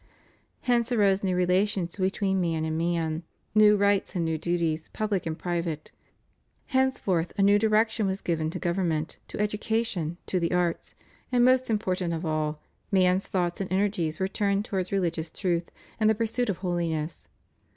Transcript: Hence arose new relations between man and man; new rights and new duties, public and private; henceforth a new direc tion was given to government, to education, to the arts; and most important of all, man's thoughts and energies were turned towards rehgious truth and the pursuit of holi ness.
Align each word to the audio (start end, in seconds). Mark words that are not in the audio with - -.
Hence 0.61 0.91
arose 0.91 1.21
new 1.21 1.35
relations 1.35 1.97
between 1.97 2.41
man 2.41 2.65
and 2.65 2.75
man; 2.75 3.21
new 3.53 3.77
rights 3.77 4.15
and 4.15 4.25
new 4.25 4.35
duties, 4.35 4.89
public 4.93 5.27
and 5.27 5.37
private; 5.37 5.91
henceforth 6.73 7.31
a 7.37 7.43
new 7.43 7.59
direc 7.59 7.89
tion 7.91 8.07
was 8.07 8.19
given 8.19 8.49
to 8.49 8.57
government, 8.57 9.19
to 9.27 9.39
education, 9.39 10.17
to 10.25 10.39
the 10.39 10.53
arts; 10.53 10.95
and 11.31 11.45
most 11.45 11.69
important 11.69 12.15
of 12.15 12.25
all, 12.25 12.59
man's 12.91 13.27
thoughts 13.27 13.61
and 13.61 13.71
energies 13.71 14.19
were 14.19 14.27
turned 14.27 14.65
towards 14.65 14.89
rehgious 14.89 15.31
truth 15.31 15.69
and 15.99 16.09
the 16.09 16.15
pursuit 16.15 16.49
of 16.49 16.57
holi 16.57 16.89
ness. 16.89 17.29